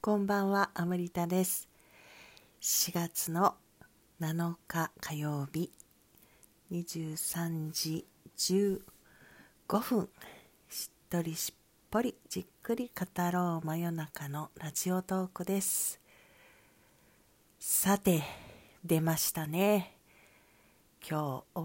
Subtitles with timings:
[0.00, 1.68] こんばんは、アムリタです。
[2.60, 3.56] 4月の
[4.20, 5.72] 7日火曜日、
[6.70, 8.06] 23時
[8.38, 8.80] 15
[9.80, 10.08] 分、
[10.68, 11.58] しっとりしっ
[11.90, 16.00] ぽりじっくり語ろう真夜中のラジオトークです。
[17.58, 18.22] さて、
[18.84, 19.96] 出ましたね。
[21.06, 21.58] 今日、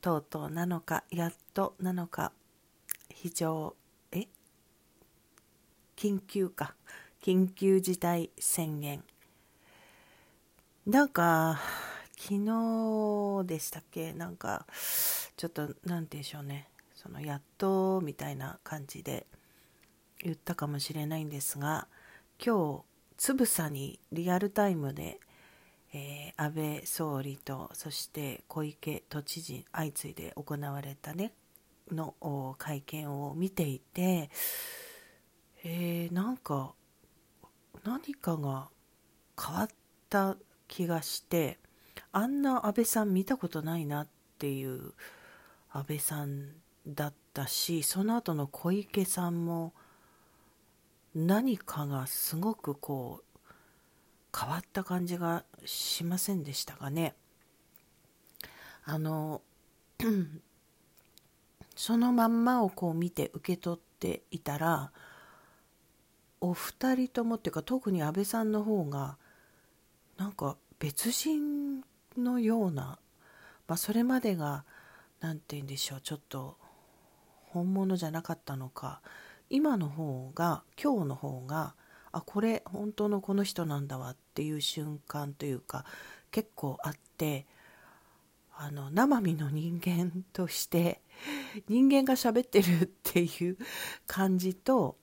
[0.00, 2.32] とうとう7日、やっと7日、
[3.10, 3.76] 非常、
[4.12, 4.26] え？
[5.94, 6.74] 緊急か。
[7.26, 9.02] 緊急事態宣言。
[10.86, 11.58] なんか、
[12.16, 14.12] 昨日でしたっけ？
[14.12, 14.64] なんか、
[15.36, 16.68] ちょっと、なんて言うんでしょうね。
[16.94, 19.26] その、やっと、みたいな感じで
[20.22, 21.88] 言ったかもしれないんですが、
[22.40, 22.82] 今日、
[23.16, 25.18] つぶさにリアルタイムで、
[25.94, 31.32] えー安倍総理と、そして小池都知事、相次いで行われたね、
[31.90, 34.30] の会見を見ていて、
[35.64, 36.74] えーなんか
[37.84, 38.68] 何かが
[39.40, 39.68] 変わっ
[40.08, 40.36] た
[40.68, 41.58] 気がして
[42.12, 44.92] あんな安倍さん見たことないなっていう
[45.70, 46.52] 安倍さん
[46.86, 49.72] だったしその後の小池さんも
[51.14, 57.14] 何かがすごくこう変わった感じがしませんでしたかね。
[58.84, 59.40] あの
[61.74, 64.92] そのまんまをこう見て受け取っていたら
[66.40, 69.16] お二人ともっていうか特に安倍さんの方が
[70.18, 71.82] なんか別人
[72.16, 72.98] のような、
[73.68, 74.64] まあ、それまでが
[75.20, 76.56] 何て言うんでしょうちょっと
[77.46, 79.00] 本物じゃなかったのか
[79.48, 81.74] 今の方が今日の方が
[82.12, 85.84] あこれ本当のこの人なんだわっていう瞬間というか
[86.30, 87.46] 結構あって
[88.58, 91.00] あの生身の人間として
[91.68, 93.58] 人間が喋ってるっていう
[94.06, 94.96] 感じと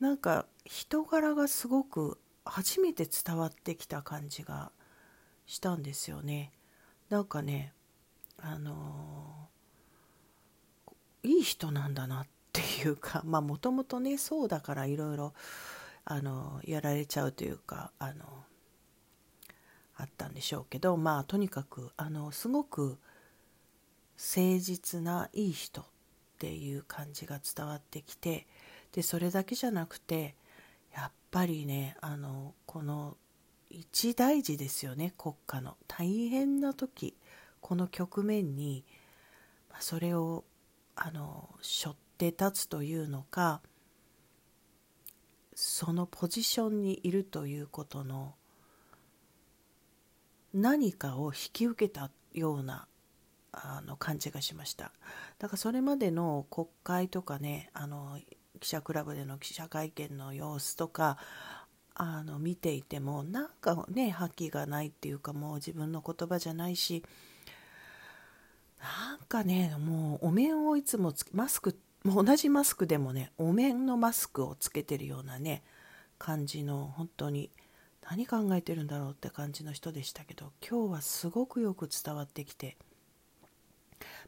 [0.00, 4.70] なんか人柄がすごく初めて伝わってきた感じが
[5.46, 6.52] したんですよね。
[7.08, 7.72] なんかね
[8.38, 9.56] あのー
[11.26, 15.34] いい人なんだなっていうか まあもともとねそうだからいろいろ
[16.04, 18.44] あのやられちゃうというかあの
[19.96, 22.98] あったんでしょうけどまあとにかくあのすごく
[24.16, 25.84] 誠実ないい人っ
[26.38, 28.46] ていう感じが伝わってきて
[28.92, 30.36] でそれだけじゃなくて
[31.36, 33.18] ぱりねあのこの
[33.68, 35.76] 一大事ですよね国家の。
[35.86, 37.14] 大変な時
[37.60, 38.86] この局面に
[39.70, 40.44] まそれを
[40.94, 43.60] あの背負って立つというのか
[45.54, 48.34] そのポジションにいるということの
[50.54, 52.88] 何かを引き受けたような
[53.52, 54.90] あの感じがしました。
[55.38, 58.18] だからそれまでの国会とかねあの
[58.60, 61.18] 記者クラブでの記者会見の様子とか
[61.94, 67.02] あの見ていてもなんかね覇気がないっていうかもう自分の言葉じゃないし
[68.80, 75.62] なんかねもうお面をいつもつマスクもう同じマスクでもねお面のマスクをつけてるようなね
[76.18, 77.50] 感じの本当に
[78.08, 82.76] 何考えてるんだろうって感じの人でしたけど今日はすごくよく伝わってきて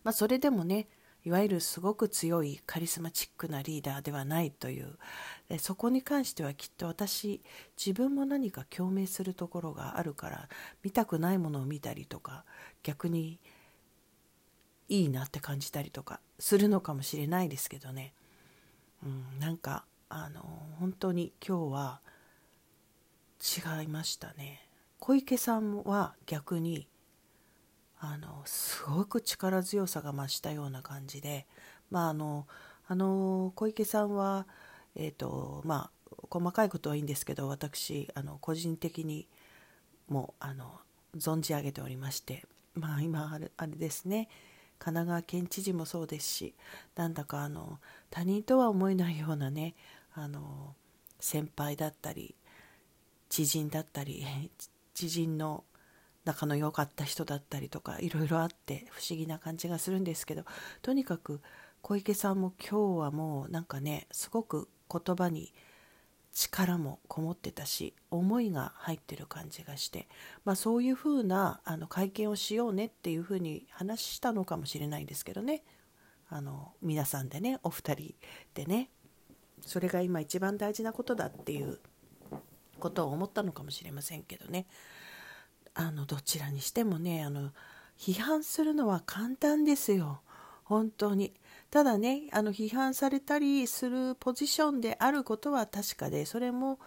[0.02, 0.88] まあそれでもね
[1.28, 4.98] いわゆるすごく強いカリスマチックなリーダーではないという。
[5.50, 7.42] でそこに関してはきっと私
[7.76, 10.48] 自分も何か共鳴するところがあるから
[10.82, 12.46] 見たくないものを見たりとか
[12.82, 13.38] 逆に
[14.88, 18.14] いいなって感じたりとかするのかもしれないですけどね、
[19.04, 20.40] うん、なんかあの
[20.80, 22.00] 本当に今日は
[23.80, 24.66] 違いましたね。
[24.98, 26.88] 小池さんは逆に
[28.00, 31.46] あのすごく力強さが増したような感じで
[31.90, 32.46] まああの
[32.86, 34.46] あの小池さんは
[34.94, 39.28] えっ、とまあ細かいことはいいんですけど私あの個人的に
[40.08, 40.80] もあの
[41.16, 42.44] 存じ上げておりまして
[42.74, 44.28] まあ今あれあれですね。
[44.78, 46.54] 神奈川県知事もそうですし
[46.94, 47.78] なんだかあの
[48.10, 49.74] 他人とは思えないようなね
[50.14, 50.74] あの
[51.20, 52.34] 先輩だったり
[53.28, 54.24] 知人だったり
[54.94, 55.64] 知人の
[56.28, 60.44] 仲の良かった人だったりとかいろいろあって不思議な感じがするんですけど
[60.82, 61.40] とにかく
[61.80, 65.54] 小池さんも今日はもうなんかねすごく言葉に
[66.30, 70.06] 力もこもってたし思いが入ってる感じがして、
[70.44, 75.62] まあ、そういうふうなあの会見をしようねっていうふうに話したのかもしれないんですけどね。
[76.28, 78.14] あの皆さんでねお二人
[78.52, 78.90] でね。
[79.62, 81.80] それが今一番大事なことだっていう
[82.78, 84.66] ことを思ったのかもしれませんけどね。
[85.80, 87.52] あのどちらにしてもねあの
[87.96, 90.20] 批判するのは簡単ですよ。
[90.64, 91.32] 本当に。
[91.70, 96.80] ただねあの批判されたりするポジションであることは確かでそれも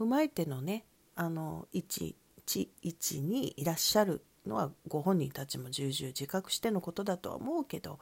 [0.00, 0.84] 踏まえてのね
[1.14, 8.00] あの111にいらっしゃるのはご本人たちも重々自覚してのことだとは思うけど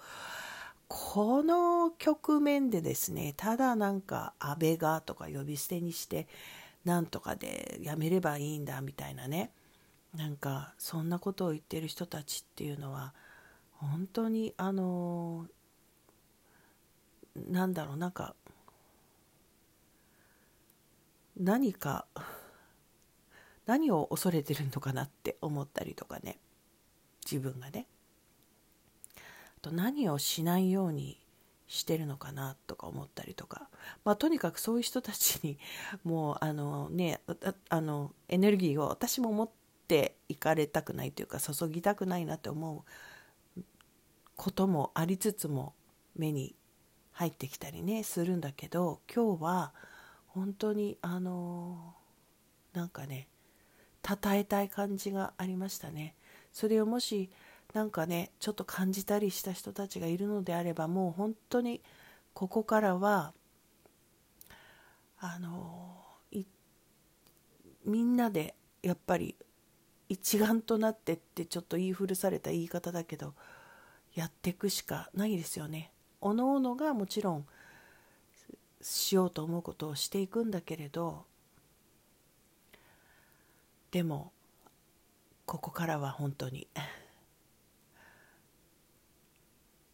[0.88, 6.26] この局面でですねただなんか安倍がとか呼び捨てにして
[6.84, 9.52] なんとかでやめればいいんだみたいなね
[10.14, 13.14] なんかそんなことを言ってる人たちっていうのは
[13.72, 15.46] 本当にあの
[17.48, 18.34] なんだろうなんか
[21.36, 22.06] 何か
[23.66, 26.38] 何を恐れてるのかなって思ったりとかね。
[27.24, 27.86] 自分がね。
[29.16, 29.20] あ
[29.62, 31.18] と何をしないように
[31.68, 33.68] してるのかなとか思ったりとか、
[34.04, 35.58] まあ、とにかくそういう人たちに
[36.04, 37.20] もうあのね
[37.68, 39.61] あのエネルギーを私も持って
[39.92, 42.84] ていかれたくないというか注ぎたくないなって思
[43.58, 43.62] う
[44.36, 45.74] こともありつつも
[46.16, 46.54] 目に
[47.12, 49.74] 入ってきたりねするんだけど今日は
[50.28, 51.92] 本当にあの
[52.72, 53.28] なんかね
[54.02, 56.14] 称えたい感じがありましたね。
[56.52, 57.30] それをもし
[57.74, 61.82] なんかねちょっと感じたりした人たちがいるのであればもう本当に
[62.32, 63.34] ここからは
[65.20, 65.98] あの
[67.84, 69.36] みんなでやっぱり
[70.12, 73.32] 一丸となってってちょっと言い古された言い方だけど
[74.14, 75.90] やっていくしかないですよね。
[76.20, 77.46] おのおのがもちろん
[78.82, 81.24] しようと思うことをしていくんだけれど
[83.90, 84.32] でも
[85.46, 86.68] ここからは本当に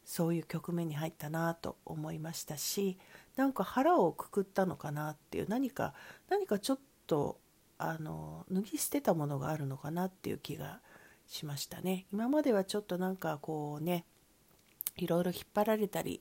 [0.04, 2.98] そういう局面に入ったなと思いましたし
[3.36, 5.94] なんか腹をくくったのかなっていう何か
[6.28, 7.38] 何かちょっと
[7.78, 10.80] あの脱ぎ捨てたものがあるのかなっていう気が
[11.26, 12.06] しましたね。
[12.12, 14.04] 今まではちょっとなんかこうね
[14.96, 16.20] いろいろ引っ張られたり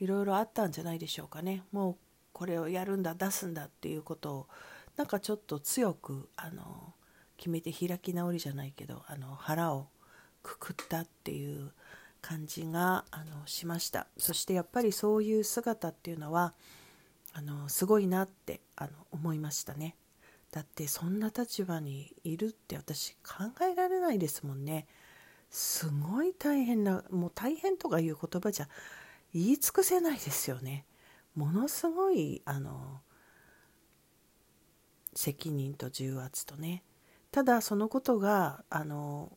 [0.00, 1.62] いろいろあったんじゃないでしょうかね。
[1.72, 1.96] もう
[2.32, 4.46] これをやるんだ出すんだっていうことを
[4.96, 6.94] なんかちょっと強くあの
[7.36, 9.88] 決めて開き直りじゃないけどあの腹を
[10.42, 11.72] くくったっていう
[12.20, 14.06] 感じがあのしました。
[14.16, 16.54] そしてやっぱりそういう姿っていうのは
[17.32, 19.96] あのすごいなってあの思いましたね。
[20.50, 24.86] だってそんな立場にいるって私考えられないですもんね。
[25.48, 28.68] すごい大変なもう大変とかいう言葉じゃ
[29.32, 30.86] 言い尽くせないですよね。
[31.34, 33.00] ものすごいあの
[35.14, 36.82] 責任と重圧とね。
[37.30, 39.32] ただそのことがあの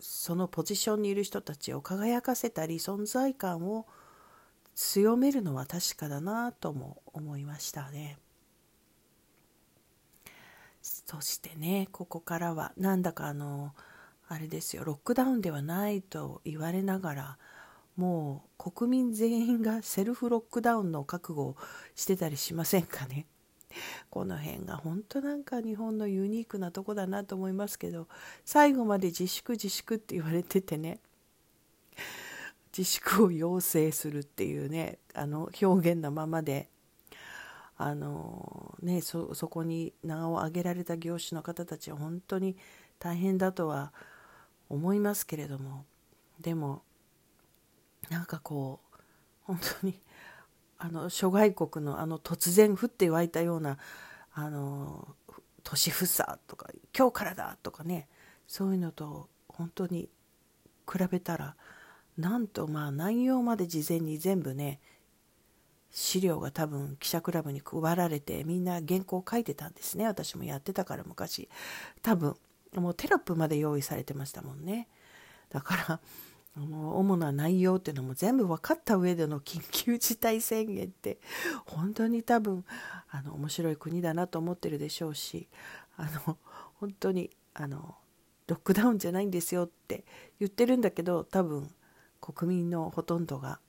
[0.00, 3.86] そのポジションにいる人たちを輝かせたり存在感を
[4.74, 8.18] 強めるのは確かだなとも思いましたね。
[10.86, 13.72] そしてねここからはなんだかあの
[14.28, 17.38] あれですよロックダウンではないと言われながら
[17.96, 21.56] もう国民全員がセルフロックダウンの覚悟を
[21.94, 23.26] してたりしませんかね。
[24.10, 28.08] この辺が本当なんか日本のユニークなとこだなと思いますけど
[28.44, 30.98] 最後まで自粛自粛って言われててね
[32.76, 36.70] 自粛を要請するっていうねあの表現のままで
[37.78, 42.56] あのねそこに名を挙げられた業種の方たちは本当に
[42.98, 43.92] 大変だとは
[44.68, 45.84] 思いますけれども
[46.40, 46.82] でも
[48.10, 48.96] なんかこう
[49.42, 50.00] 本当に
[50.78, 53.78] あの諸外国のあの突然降って湧いたような
[54.32, 55.14] あの
[55.62, 58.08] 都市封鎖とか今日からだとかね
[58.46, 60.08] そういうのと本当に
[60.90, 61.56] 比べたら
[62.18, 64.80] なんとまあ内容まで事前に全部ね
[65.90, 70.06] 資料が多分記者クラブに配られてみんな原稿を書いてたんですね。
[70.06, 71.48] 私もやってたから昔。
[72.02, 72.36] 多分
[72.74, 74.88] もうテロップまで用意されてましたもんね。
[75.50, 76.00] だから
[76.56, 81.18] 主な内容っていうのも全部分かった上での緊急事態宣言って
[81.66, 82.64] 本当に多分
[83.10, 85.48] あの面白い国だなと思ってるでしょうし
[85.96, 86.38] あの
[86.80, 87.94] 本当にあの
[88.46, 90.04] ロックダウンじゃないんですよって
[90.40, 91.70] 言ってるんだけど多分
[92.20, 93.60] 国民のほとんどが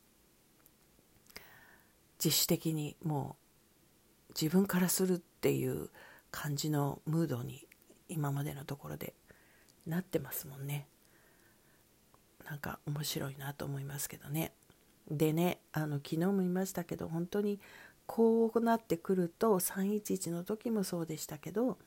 [2.24, 3.36] 自主的にも
[4.30, 5.90] う自分からするっていう
[6.32, 7.66] 感じのムードに
[8.10, 9.14] 今までのところで
[9.86, 10.88] なってますもんね。
[12.50, 14.54] なんか面白いなと思いますけどね。
[15.10, 17.60] でねあの昨日も言いましたけど本当に
[18.06, 21.78] こうなってくると311の時もそうでしたけど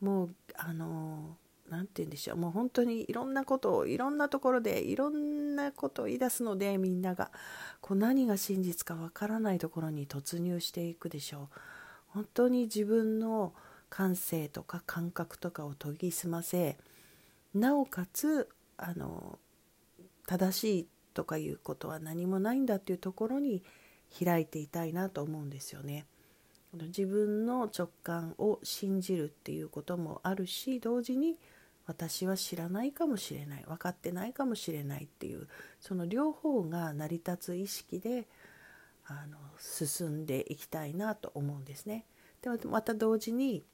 [0.00, 1.36] もうあの
[1.70, 7.30] 何て言うんでしょうもう本当にいろんなことをいろんなところでいろんなことを言い出すのでみんなが
[7.80, 11.56] こう何が真実かわからないところに突入していくでしょう。
[12.08, 13.54] 本当に自分の
[13.88, 16.76] 感性とか感覚とかを研ぎ澄ませ
[17.54, 19.38] なおかつあの
[20.26, 23.62] 正しいとかいうことは何もないんだっていうところに
[24.24, 26.06] 開いていたいなと思うんですよね。
[26.72, 31.36] 自分の直感を信じるっていうこともあるし同時に
[31.86, 35.48] 私は知らないかもしれない分かってないかもしれないっていう
[35.80, 38.28] その両方が成り立つ意識で
[39.06, 42.04] あの進んでいきたいなと思うんですね。
[42.42, 43.64] でまた同時に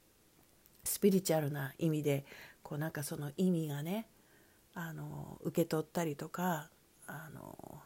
[0.82, 2.24] スピリチュアルな意味で
[2.62, 4.08] こうなんかその意味がね
[4.74, 6.70] あの受け取ったりとか
[7.06, 7.80] あの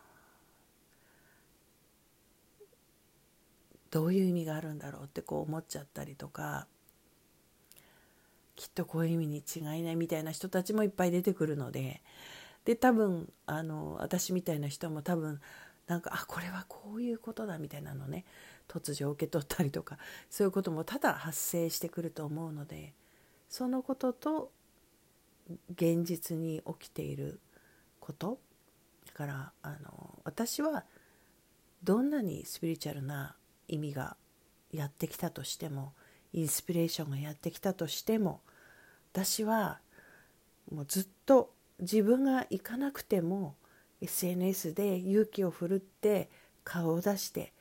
[3.91, 6.67] どういう意味があるんだろうってこう思っちゃったりとか
[8.61, 12.02] きっとこういう意味に違いないみたいな人たちもいっぱい出てくるので
[12.67, 15.40] で多分あの私みたいな人も多分
[15.87, 18.26] なんかあこれはこういうことだみたいなのね
[18.69, 19.97] 突如受け取ったりとか
[20.29, 22.93] そういうこともただ発生してくると思うので
[23.49, 24.50] そのことと
[25.75, 27.40] 現実に起きている
[27.99, 28.38] こと
[29.07, 30.85] だからあの私は
[31.83, 33.37] どんなにスピリチュアルな
[33.69, 34.19] 意味が
[34.71, 35.95] やってきたとしても
[36.33, 38.41] インスピレーションがやってきたとしても
[39.13, 39.81] 私は
[40.71, 43.57] もうずっと自分が行かなくても
[44.01, 46.31] SNS で勇気を振るって
[46.65, 47.53] 顔を出して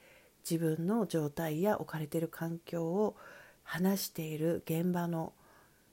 [0.50, 3.16] 自分の状態や置かれている環境を
[3.64, 5.34] 話している現場の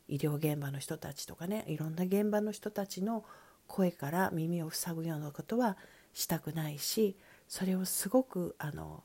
[0.09, 3.25] 医療現場の人たちとかねいろんな現場の人たちの
[3.67, 5.77] 声から耳を塞ぐようなことは
[6.13, 7.17] したくないし
[7.49, 9.03] それをすごくあの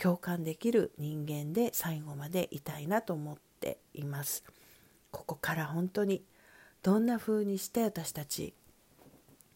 [0.00, 4.44] 共感できる人間で最後までいたいなと思っています。
[5.10, 6.24] ここから本当に
[6.82, 8.54] どんな風にして私たち、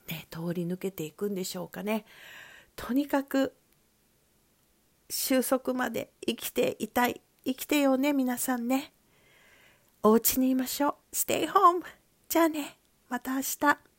[0.09, 2.05] ね、通り抜けていくんでしょうかね。
[2.77, 3.55] とにかく
[5.09, 7.23] 収束まで生きていたい。
[7.47, 8.93] 生きてよね、皆さんね。
[10.03, 11.15] お家にいましょう。
[11.15, 11.83] Stay home.
[12.29, 13.94] じゃあね、また明日。